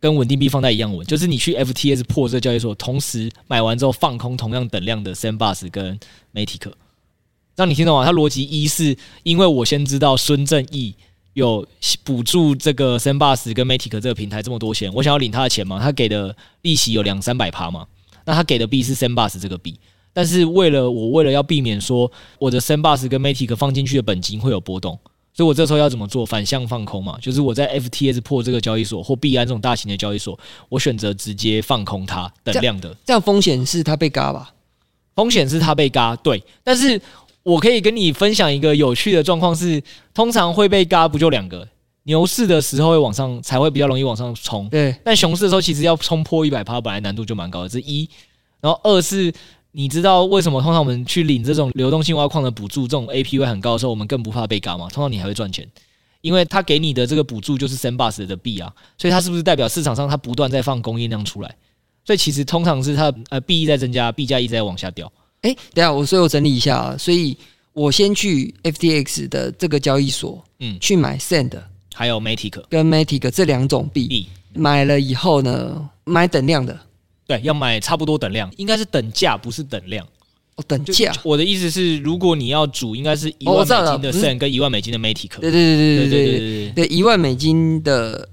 [0.00, 6.00] 跟稳定币放贷一样稳，就是你去 FTS 破这个交易所，同时买完之后放空同样等量的 Sandbox 跟
[6.32, 6.72] Matic。
[7.58, 8.04] 让你听懂吗？
[8.04, 10.94] 他逻辑一是因为我先知道孙正义
[11.32, 11.66] 有
[12.04, 15.80] 补助这个 Sandbox 跟 Matic 这个平台这么多钱，我想要领他的钱嘛？
[15.80, 17.84] 他给的利息有两三百趴嘛？
[18.24, 19.76] 那他给的币是 Sandbox 这个币，
[20.12, 24.96] 但是为了我为了要避免说我的 Sandbox 跟 Matic 放进去的本金会有波动，
[25.34, 26.24] 所以我这时候要怎么做？
[26.24, 27.18] 反向放空嘛？
[27.20, 34.54] 就是我在 FTS 破这个交易所或币安这种大型的交易所，我选择直接放空它等量的，这样，这样风险是他被嘎吧？
[35.16, 37.02] 风险是他被嘎，对，但是。
[37.48, 39.82] 我可以跟你分享一个有趣的状况是，
[40.12, 41.66] 通常会被嘎不就两个，
[42.02, 44.94] 牛市的时候会往上才会比较容易往上冲，对。
[45.02, 48.06] 但熊市的时候其实要冲破一百趴，本来难度就蛮高的，这一。
[48.60, 49.32] 然后二是，
[49.72, 54.86] 你知道为什么通常我们去领这种流动性挖矿的补助，这种 APY 很高的时候，我们更不怕被嘎吗？
[54.92, 55.66] 通常你还会赚钱，
[56.20, 61.56] 因为他给你的这个补助就是 Sandbox 的币啊，所以它是不是代表市场上它不断在放供应量出来？
[62.04, 65.10] 所以其实通常是它呃币一在增加，币价一直在往下掉。
[65.42, 67.36] 哎，等下我所以我整理一下啊，所以
[67.72, 71.52] 我先去 FTX 的这个交易所，嗯，去买 Sand，
[71.94, 76.76] 还有 Matic 跟 Matic 这两种币，买了以后呢，买等量的，
[77.26, 80.04] 对，要买差不多等量，应该是等价，不是等量。
[80.56, 81.12] 哦，等价。
[81.22, 85.38] 我的意思是，如果你要煮，应该是一万美金的 Sand 跟一万美金的 Matic。
[85.38, 88.28] 对对对对对对对对，一万美金的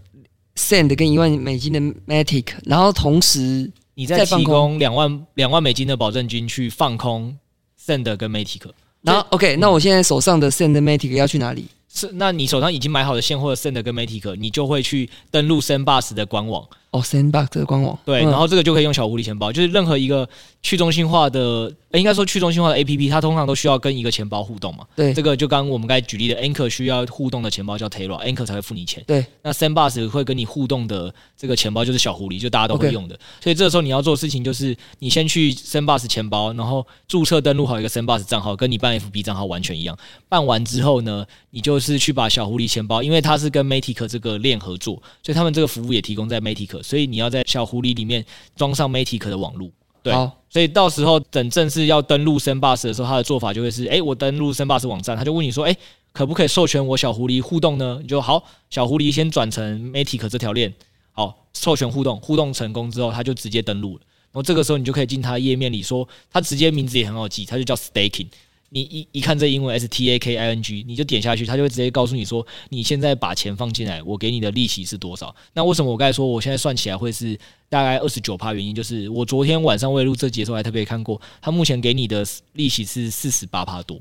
[0.56, 3.72] Sand 跟一万美金的 Matic，然后同时。
[3.96, 7.36] 你再提供两万两万美金的保证金去放空
[7.84, 8.62] Send 跟 Matic，
[9.02, 11.66] 然后 OK，那我现在手上的 Send Matic 要去哪里？
[11.88, 16.68] 是，那你手上已经买好的现货的 Send 跟 Matic，你就会去登录 Sendbus 的官网。
[16.96, 17.98] 哦，Sandbox 的官网。
[18.06, 20.28] 对，然后这个就可以用小狐狸钱包，就是任何一个
[20.62, 21.74] 去中心化的。
[21.96, 24.86] 应该说去中心化的 APP，它通常都需要跟一个钱包互动嘛。
[24.98, 29.02] 对，这个就刚刚我们刚才举例的 Anchor 需要互动的钱包叫 Terra，Anchor 才会付你钱。
[29.08, 33.18] 对，那 Sandbox 会跟你互动的这个钱包就是小狐狸，就大家都会用的。
[33.40, 39.98] 所以这个时候你要做的事情就是，你先去 Sandbox 钱包，然后注册登录好一个 Sandbox 账号，跟你办 FB 账号完全一样。
[40.28, 48.24] 办完之后呢，你就是去把小狐狸钱包，因为它是跟 Matic 这个链合作，所以他们这个服务也提供在 Matic，所以你要在小狐狸里面
[48.56, 49.70] 装上 Matic 的网络。
[50.04, 50.14] 对，
[50.52, 55.76] 所以到时候等正式要登录 Sandbox 的时候，他的做法就会是：哎，我登录 Sandbox 网站，他就问你说，哎，
[56.14, 57.98] 可不可以授权我小狐狸互动呢？
[58.00, 60.72] 你就好，小狐狸先转成 Matic 这条链，
[61.12, 64.02] 好，授权互动，互动成功之后，他就直接登录了。
[64.32, 68.28] 然后这个时候你就可以进他页面里说，他直接名字也很好记，他就叫 Staking。
[68.70, 75.34] 你一一看这英文 S T A K I N G，你就点下去，他就会直接告诉你说，你现在把钱放进来，我给你的利息是多少？
[75.54, 77.40] 那为什么我刚才说我现在算起来会是
[77.70, 78.54] 大概二十九趴？
[78.54, 84.00] 原因就是我昨天晚上为了录这节的时候还特别看过，他目前给你的利息是四十八趴多。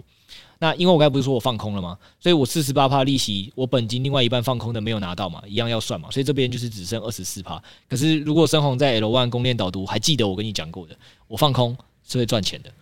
[0.61, 1.99] 那因为我刚才不是说我放空了吗？
[2.19, 6.11] 所以我四十八趴利息，我本金另外一半放空的没有拿到嘛，一样要算嘛。
[6.11, 7.63] 所以这边就是只剩二十四趴。
[7.89, 10.97] 可是如果深红在 L one 公链导读，还记得我跟你讲过的，
[11.29, 11.77] 我放空
[12.09, 12.73] 是会赚钱的，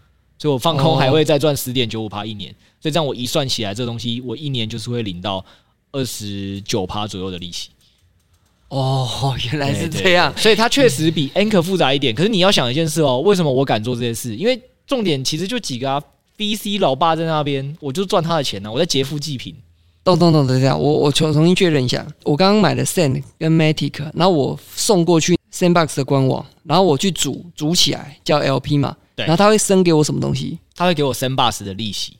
[0.43, 2.53] 所以我放空还会再赚十点九五趴一年。
[2.80, 5.45] 所以这样我一算起来，这东西我一年就是会领到
[5.93, 7.68] 二十九趴左右的利息。
[8.66, 12.12] 哦， 原来是这样，所以它确实比 Anchor 复杂一点。
[12.12, 14.34] 可是你要想一件事哦，为什么我敢做这些事？
[14.34, 16.03] 因为重点其实就几个啊
[16.36, 19.55] ，VC 老爸在那边，我就赚他的钱呢、啊，我在劫富济贫。
[20.03, 30.58] 咚咚咚，等一下，我我重重新确认一下，我刚刚买的 Sand 跟 Matic，然后我送过去 Sandbox 的官网，然后我去组组起来叫 LP 嘛，对，然后他会生给我什么东西？
[30.74, 32.16] 他会给我 Sandbox 的利息，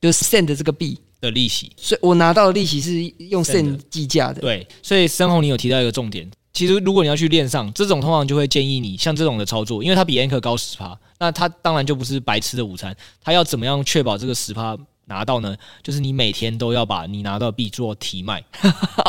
[0.00, 0.98] 就是 send 这个币。
[1.22, 4.40] 的利息，所以我拿到的利息是用 send 计价的。
[4.40, 12.92] 对，所以深红你有提到一个重点，其实如果你要去链上，这种通常就会建议你像这种的操作，因为它比 Anchor 高十趴，那它当然就不是白吃的午餐。
[13.22, 14.76] 它要怎么样确保这个十趴
[15.06, 15.54] 拿到呢？
[15.82, 18.42] 就是你每天都要把你拿到的币做提卖。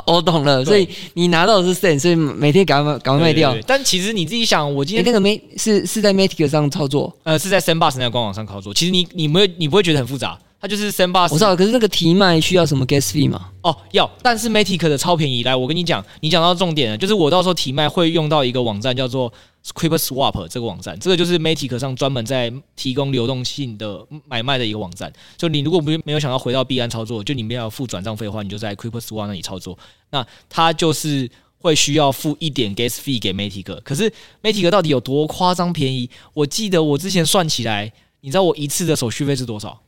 [0.05, 3.55] 我 懂了，所以你拿到的是 SEN，所以每天赶快赶快卖掉。
[3.65, 8.73] 但其实你自己想，我今天、欸、那个没是是在 Matic 上操作，呃，是在 Sandbox 那个官网上操作。
[8.73, 10.37] 其实你你不会你不会觉得很复杂。
[10.59, 13.49] 它就是 Sandbox，我知道，可是那个提卖需要什么 gas fee 吗？
[13.63, 15.43] 哦，要，但是 Matic 的超便宜。
[15.43, 19.31] 来，我跟你讲，你讲到重点了，就是我到时候提卖会用到一个网站，叫做
[19.65, 25.11] SquareSwap 这个网站，这个就是 Matic 上专门在提供流动性的买卖的一个网站。
[25.37, 29.77] 就你如果不没有想要回到币安操作，就你们要付转账费的话，你就在 SquareSwap 那里操作。
[30.09, 33.81] 那它就是会需要付一点 gas fee 给 Matic。
[33.83, 34.11] 可是
[34.41, 36.09] Matic 到底有多夸张便宜？
[36.33, 39.81] 我记得我之前算起来，你知道我一次的手续费是多少？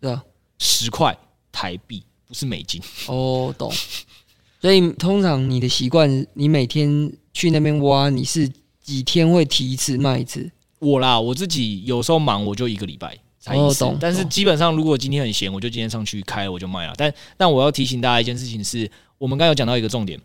[0.00, 0.22] 对啊。
[0.58, 1.14] 十块
[1.52, 2.80] 台币，不是美金。
[3.08, 3.70] 哦，懂。
[4.60, 8.50] 所以通常你的习惯，你每天去那边挖，你是
[8.86, 10.48] 几天会提一次卖一次？
[10.78, 13.84] 我啦，我自己有时候忙，我就一个礼拜才一次。
[13.84, 13.98] 哦，懂。
[14.00, 16.94] 但是基本上，如果今天很闲，我就今天上去开，我就卖了。
[16.96, 20.20] 但但我要提醒大家一件事情是，我们刚刚有讲到一个重点，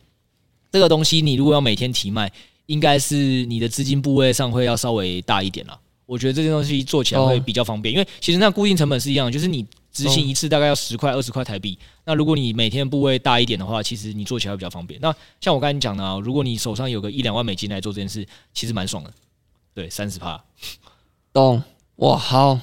[0.72, 2.32] 这个东西你如果要每天提卖，
[2.68, 5.76] 应该是你的资金部位上会要稍微大一点啦。
[6.05, 9.66] 我觉得这件东西做起来会比较方便，哦，因为其实那固定成本是一样的，就是你。
[9.92, 11.78] 执行一次大概要十块二十块台币。
[12.06, 15.00] 那如果你每天部位大一点的话，其实你做起来会比较方便。
[15.02, 19.14] 那像我刚才讲的啊，如果你手上有个一两万美金来做这件事，其实蛮爽的。
[19.74, 20.44] 对，三十趴。
[21.34, 21.62] 懂
[21.98, 22.18] 哇？
[22.18, 22.60] 好，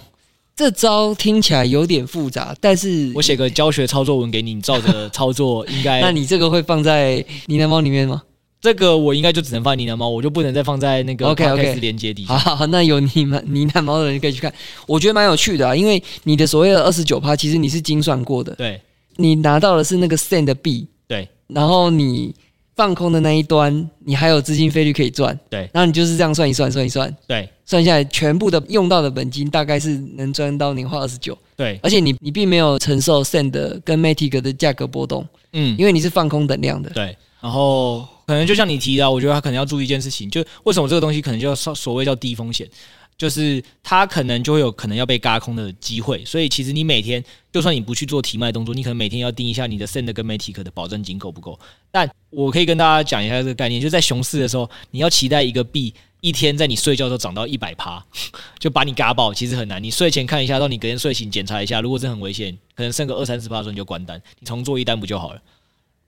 [0.57, 6.01] 这招听起来有点复杂，但是我写个教学操作文给你，你照着操作 应该。
[6.01, 8.23] 那你这个会放在你的猫里面吗？
[8.61, 12.37] 这个我应该就只能放在呢喃猫，我就不能再放在那个 OK OK 连接底下。
[12.37, 14.53] 好，好，那有呢喃呢喃猫的人可以去看，
[14.85, 18.53] 我觉得蛮有趣的啊，因为你的所谓的二十九趴，其实你是精算过的。
[18.57, 18.81] 对，
[19.15, 20.89] 你拿到的是那个 SEN 的币。
[21.07, 22.35] 对，然后你
[22.75, 25.39] 放空的那一端，你还有资金费率可以赚。
[25.49, 27.17] 对，然后你就是这样算一算，算一算。
[27.29, 31.39] 对，算下来全部的用到的本金大概是能赚到年化二十九。
[31.57, 33.53] 对，而且你你并没有承受 send
[33.85, 35.25] 跟 Matic 的价格波动。
[35.53, 36.91] 嗯，因为你是放空等量的。
[36.91, 38.05] 对，然后。
[38.29, 42.69] 可能就像你提到，我觉得他可能要注意一件事情，就为什么这个东西可能就要所所谓叫低风险，
[43.17, 46.23] 就是它可能就会有可能要被嘎空的机会。
[46.27, 51.59] 所以其实你每天就算你不去做提卖动作，你可能每天要盯一下你的 SEN 跟 Matic 的保证金够不够。
[51.91, 58.05] 但我可以跟大家讲一下这个概念，就在熊市的时候，你要期待一个币一天在你睡觉的时候涨到一百趴，
[58.61, 59.83] 就把你嘎爆，其实很难。
[59.83, 65.41] 你睡前看一下，到你隔天睡醒检查一下，如果真的很危险，可能剩个二三十趴的时候你就关单，你重做一单不就好了？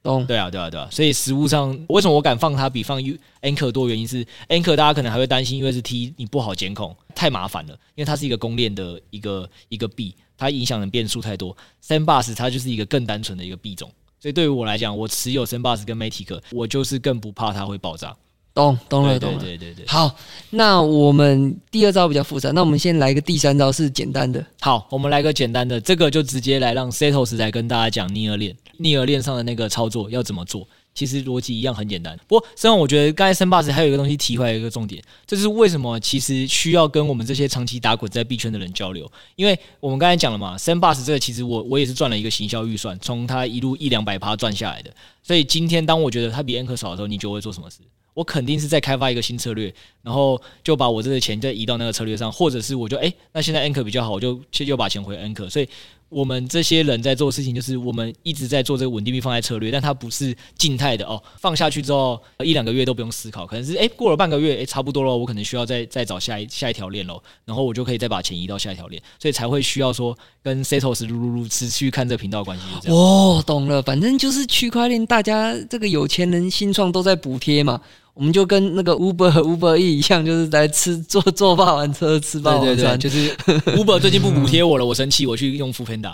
[0.02, 3.88] 懂，对啊，对啊，对啊，所以实物上，为什么我敢放它比放 U Anchor 多？
[3.88, 7.74] 原因是 Anchor 大家可能还会担心，因为是 T，你不好监控，太麻烦了。
[7.94, 11.54] 因为它是一个公链的一个一个币，它影响的变数太多。
[11.84, 18.16] Sandbox 它就是一个更单纯的一个币种，所以对于我来讲，我持有 Sandbox 跟 Matic，我就是更不怕它会爆炸。
[18.52, 19.86] 懂，懂了，懂了，对对对对。
[19.86, 20.16] 好，
[20.50, 24.44] 那我们第二招比较复杂，那我们先来个第三招是简单的。
[24.60, 30.66] 好，我们来个简单的，这个就直接来让 Setos 来跟大家讲逆耳链，逆而链上的那个操作要怎么做。
[30.92, 32.18] 其实逻辑一样很简单。
[32.26, 44.92] 不过，实际上我觉得刚才申巴斯还有一个东西提出来一个重点，这是为什么其实需要跟我们这些长期打滚在币圈的人交流，因为我们刚才讲了嘛，Sandbox 这个其实我我也是赚了一个行销预算，从他一路一两百趴赚下来的。
[45.22, 47.78] 所以今天当我觉得他比 Enk 少的时候，你就会做什么事？
[48.12, 49.72] 我肯定是在开发一个新策略，
[50.02, 55.68] 然后就把我这个钱再移到那个策略上，或者是我就哎、那现在 Anchor 比较好，我就又把钱回 Anchor，所以。
[56.10, 61.22] 我们这些人在做事情，就是我们一直在做这个稳定币放在策略，但它不是静态的哦。
[61.38, 72.90] 放下去之后一两个月都不用思考，可能是诶过了半个月诶差不多了，我可能需要再再找下一下一条链喽，然后我就可以再把钱移到下一条链，所以才会需要说跟 Setos 噜噜噜持续看这个频道关系。
[72.90, 77.80] 哦，懂了，反正就是区块链，大家这个有钱人新创都在补贴嘛。
[78.20, 82.76] 我们就跟那个 Uber 和 Uber E 一样，就是在吃坐坐霸王车吃霸王餐。
[82.76, 83.34] 对对对，就是
[83.80, 86.12] Uber 最近不补贴我了，我生气，我去用 Foodpanda。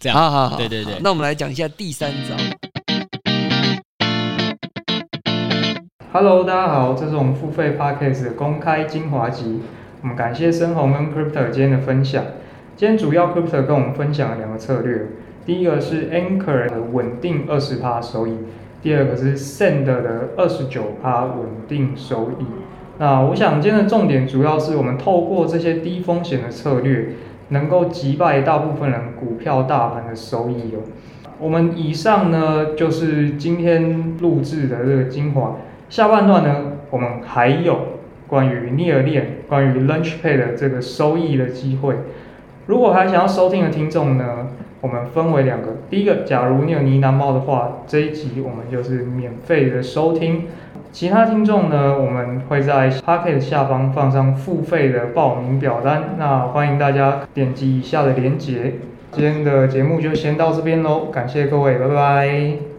[0.00, 0.94] 这样，好好好，对对对。
[1.00, 2.34] 那我们来讲一下第三招。
[6.12, 9.60] Hello，大家好，这是我们付费 Podcast 的公开精华集。
[10.02, 12.24] 我们感谢深红跟 Crypto 今天的分享。
[12.76, 15.10] 今天主要 Crypto 跟我们分享了两个策略，
[15.46, 18.32] 第一个是 Anchor 的稳定二十趴收益，
[18.86, 22.44] 第二个是 Send 的二十九趴稳定收益。
[22.98, 27.08] 那我想今天的重点主要是我们透过这些低风险的策略，
[27.48, 30.86] 能够击败大部分人股票大盘的收益哦。
[31.40, 35.56] 我们以上呢就是今天录制的这个精华。
[35.88, 37.78] 下半段呢，我们还有
[38.28, 41.96] 关于 Near 链、关于 Lunch Pay 的这个收益的机会。
[42.66, 44.46] 如果还想要收听的听众呢，
[44.80, 45.68] 我们分为两个。
[45.90, 50.44] 第一个，假如你有呢喃猫的话，这一集我们就是免费的收听。
[50.92, 56.14] 其他听众呢，我们会在 Pocket 下方放上付费的报名表单。
[56.18, 58.74] 那欢迎大家点击以下的链接。
[59.12, 62.75] 今天的节目就先到这边喽，感谢各位，拜拜。